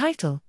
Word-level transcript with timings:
Title 0.00 0.40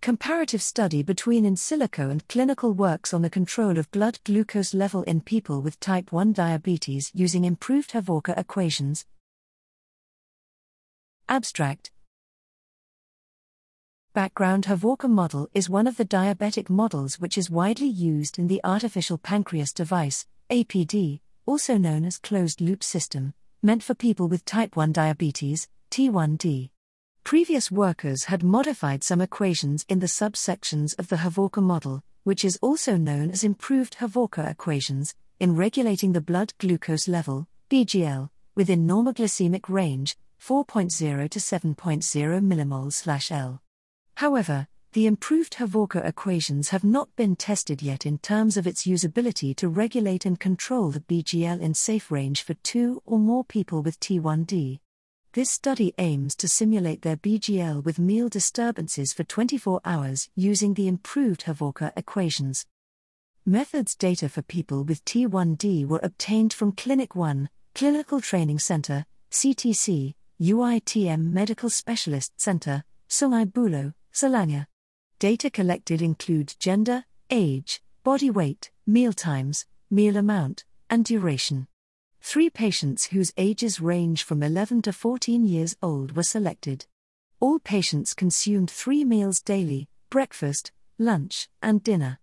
Comparative 0.00 0.62
study 0.62 1.02
between 1.02 1.44
in 1.44 1.54
silico 1.54 2.10
and 2.10 2.26
clinical 2.28 2.72
works 2.72 3.12
on 3.12 3.20
the 3.20 3.28
control 3.28 3.76
of 3.76 3.90
blood 3.90 4.18
glucose 4.24 4.72
level 4.72 5.02
in 5.02 5.20
people 5.20 5.60
with 5.60 5.78
type 5.78 6.12
1 6.12 6.32
diabetes 6.32 7.10
using 7.12 7.44
improved 7.44 7.90
Hovorka 7.90 8.34
equations. 8.38 9.04
Abstract 11.28 11.90
Background 14.14 14.64
Hovorka 14.64 15.10
model 15.10 15.50
is 15.52 15.68
one 15.68 15.86
of 15.86 15.98
the 15.98 16.06
diabetic 16.06 16.70
models 16.70 17.20
which 17.20 17.36
is 17.36 17.50
widely 17.50 17.86
used 17.86 18.38
in 18.38 18.46
the 18.46 18.62
artificial 18.64 19.18
pancreas 19.18 19.74
device, 19.74 20.26
APD, 20.48 21.20
also 21.44 21.76
known 21.76 22.06
as 22.06 22.16
closed 22.16 22.62
loop 22.62 22.82
system, 22.82 23.34
meant 23.62 23.82
for 23.82 23.92
people 23.92 24.26
with 24.26 24.46
type 24.46 24.74
1 24.74 24.90
diabetes, 24.90 25.68
T1D. 25.90 26.70
Previous 27.26 27.72
workers 27.72 28.22
had 28.26 28.44
modified 28.44 29.02
some 29.02 29.20
equations 29.20 29.84
in 29.88 29.98
the 29.98 30.06
subsections 30.06 30.96
of 30.96 31.08
the 31.08 31.16
Hovorka 31.16 31.60
model, 31.60 32.04
which 32.22 32.44
is 32.44 32.56
also 32.62 32.96
known 32.96 33.32
as 33.32 33.42
improved 33.42 33.96
Hovorka 33.96 34.48
equations, 34.48 35.12
in 35.40 35.56
regulating 35.56 36.12
the 36.12 36.20
blood 36.20 36.54
glucose 36.58 37.08
level, 37.08 37.48
BGL, 37.68 38.30
within 38.54 38.86
normoglycemic 38.86 39.68
range, 39.68 40.16
4.0 40.40 41.28
to 41.28 41.38
7.0 41.40 41.74
mmol/L. 41.74 43.60
However, 44.14 44.68
the 44.92 45.06
improved 45.06 45.54
Hovorka 45.54 46.06
equations 46.06 46.68
have 46.68 46.84
not 46.84 47.08
been 47.16 47.34
tested 47.34 47.82
yet 47.82 48.06
in 48.06 48.18
terms 48.18 48.56
of 48.56 48.68
its 48.68 48.86
usability 48.86 49.52
to 49.56 49.68
regulate 49.68 50.26
and 50.26 50.38
control 50.38 50.92
the 50.92 51.00
BGL 51.00 51.60
in 51.60 51.74
safe 51.74 52.12
range 52.12 52.44
for 52.44 52.54
two 52.54 53.02
or 53.04 53.18
more 53.18 53.42
people 53.42 53.82
with 53.82 53.98
T1D. 53.98 54.78
This 55.36 55.50
study 55.50 55.92
aims 55.98 56.34
to 56.36 56.48
simulate 56.48 57.02
their 57.02 57.18
BGL 57.18 57.84
with 57.84 57.98
meal 57.98 58.30
disturbances 58.30 59.12
for 59.12 59.22
24 59.22 59.82
hours 59.84 60.30
using 60.34 60.72
the 60.72 60.88
improved 60.88 61.44
Hovorka 61.44 61.92
equations. 61.94 62.64
Methods 63.44 63.94
data 63.94 64.30
for 64.30 64.40
people 64.40 64.82
with 64.82 65.04
T1D 65.04 65.86
were 65.86 66.00
obtained 66.02 66.54
from 66.54 66.72
Clinic 66.72 67.14
1, 67.14 67.50
Clinical 67.74 68.22
Training 68.22 68.58
Center, 68.58 69.04
CTC, 69.30 70.14
UITM 70.40 71.30
Medical 71.32 71.68
Specialist 71.68 72.40
Center, 72.40 72.82
Sungai 73.06 73.44
Buloh, 73.44 73.92
Selangor. 74.14 74.64
Data 75.18 75.50
collected 75.50 76.00
include 76.00 76.54
gender, 76.58 77.04
age, 77.28 77.82
body 78.04 78.30
weight, 78.30 78.70
meal 78.86 79.12
times, 79.12 79.66
meal 79.90 80.16
amount, 80.16 80.64
and 80.88 81.04
duration. 81.04 81.66
Three 82.26 82.50
patients 82.50 83.04
whose 83.04 83.32
ages 83.36 83.80
range 83.80 84.24
from 84.24 84.42
11 84.42 84.82
to 84.82 84.92
14 84.92 85.44
years 85.46 85.76
old 85.80 86.16
were 86.16 86.24
selected. 86.24 86.84
All 87.38 87.60
patients 87.60 88.14
consumed 88.14 88.68
three 88.68 89.04
meals 89.04 89.40
daily 89.40 89.88
breakfast, 90.10 90.72
lunch, 90.98 91.48
and 91.62 91.84
dinner. 91.84 92.18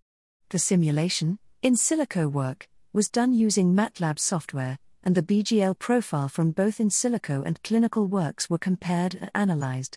The 0.50 0.58
simulation, 0.58 1.38
in 1.62 1.74
silico 1.74 2.30
work, 2.30 2.68
was 2.92 3.08
done 3.08 3.32
using 3.32 3.74
MATLAB 3.74 4.18
software, 4.18 4.78
and 5.02 5.14
the 5.14 5.22
BGL 5.22 5.78
profile 5.78 6.28
from 6.28 6.50
both 6.50 6.80
in 6.80 6.90
silico 6.90 7.42
and 7.42 7.62
clinical 7.62 8.06
works 8.06 8.50
were 8.50 8.58
compared 8.58 9.14
and 9.14 9.30
analyzed. 9.34 9.96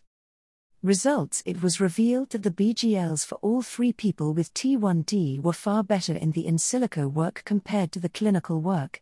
Results 0.82 1.44
It 1.46 1.62
was 1.62 1.82
revealed 1.82 2.30
that 2.30 2.44
the 2.44 2.50
BGLs 2.52 3.26
for 3.26 3.36
all 3.42 3.62
three 3.62 3.92
people 3.92 4.34
with 4.34 4.54
T1D 4.54 5.42
were 5.42 5.52
far 5.52 5.84
better 5.84 6.14
in 6.14 6.32
the 6.32 6.48
in 6.48 6.56
silico 6.56 7.12
work 7.12 7.42
compared 7.44 7.92
to 7.92 8.00
the 8.00 8.08
clinical 8.08 8.62
work 8.62 9.02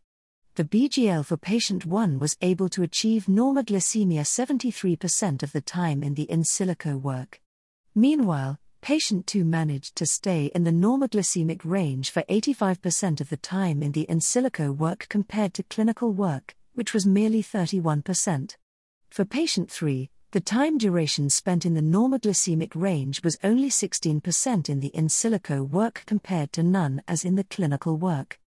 the 0.55 0.63
BGL 0.63 1.25
for 1.25 1.35
patient 1.35 1.85
1 1.85 2.17
was 2.17 2.37
able 2.39 2.69
to 2.69 2.81
achieve 2.81 3.25
normoglycemia 3.25 4.21
73% 4.21 5.43
of 5.43 5.51
the 5.51 5.59
time 5.59 6.01
in 6.01 6.13
the 6.13 6.23
in 6.31 6.43
silico 6.43 6.97
work. 6.97 7.41
Meanwhile, 7.93 8.57
patient 8.79 9.27
2 9.27 9.43
managed 9.43 9.97
to 9.97 10.05
stay 10.05 10.45
in 10.55 10.63
the 10.63 10.71
normoglycemic 10.71 11.59
range 11.65 12.09
for 12.09 12.23
85% 12.29 13.19
of 13.19 13.27
the 13.27 13.35
time 13.35 13.83
in 13.83 13.91
the 13.91 14.03
in 14.03 14.19
silico 14.19 14.73
work 14.73 15.07
compared 15.09 15.53
to 15.55 15.63
clinical 15.63 16.13
work, 16.13 16.55
which 16.73 16.93
was 16.93 17.05
merely 17.05 17.43
31%. 17.43 18.55
For 19.09 19.25
patient 19.25 19.69
3, 19.69 20.09
the 20.31 20.39
time 20.39 20.77
duration 20.77 21.29
spent 21.29 21.65
in 21.65 21.73
the 21.73 21.81
normoglycemic 21.81 22.71
range 22.75 23.25
was 23.25 23.37
only 23.43 23.69
16% 23.69 24.69
in 24.69 24.79
the 24.79 24.95
in 24.95 25.09
silico 25.09 25.67
work 25.67 26.03
compared 26.05 26.53
to 26.53 26.63
none 26.63 27.01
as 27.09 27.25
in 27.25 27.35
the 27.35 27.43
clinical 27.43 27.97
work 27.97 28.39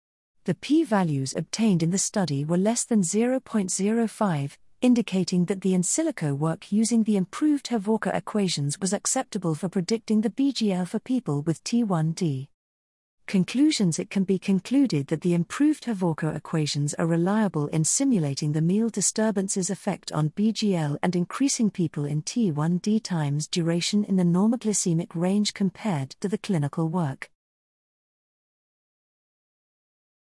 the 0.47 0.55
p 0.55 0.81
values 0.85 1.35
obtained 1.35 1.83
in 1.83 1.91
the 1.91 1.97
study 1.97 2.45
were 2.45 2.57
less 2.57 2.85
than 2.85 3.01
0.05, 3.01 4.57
indicating 4.79 5.43
that 5.43 5.59
the 5.59 5.73
in 5.73 5.81
silico 5.81 6.33
work 6.33 6.71
using 6.71 7.03
the 7.03 7.17
improved 7.17 7.67
Hovorka 7.67 8.15
equations 8.15 8.79
was 8.79 8.93
acceptable 8.93 9.55
for 9.55 9.67
predicting 9.67 10.21
the 10.21 10.29
BGL 10.29 10.87
for 10.87 10.99
people 10.99 11.41
with 11.41 11.61
T1D. 11.65 12.47
Conclusions 13.25 13.99
It 13.99 14.09
can 14.09 14.23
be 14.23 14.39
concluded 14.39 15.07
that 15.07 15.19
the 15.19 15.33
improved 15.33 15.83
Hovorka 15.83 16.33
equations 16.33 16.93
are 16.93 17.07
reliable 17.07 17.67
in 17.67 17.83
simulating 17.83 18.53
the 18.53 18.61
meal 18.61 18.87
disturbances 18.87 19.69
effect 19.69 20.13
on 20.13 20.29
BGL 20.29 20.97
and 21.03 21.13
increasing 21.13 21.69
people 21.69 22.05
in 22.05 22.21
T1D 22.21 23.03
times 23.03 23.49
duration 23.49 24.05
in 24.05 24.15
the 24.15 24.23
normoglycemic 24.23 25.09
range 25.13 25.53
compared 25.53 26.11
to 26.21 26.29
the 26.29 26.37
clinical 26.37 26.87
work. 26.87 27.29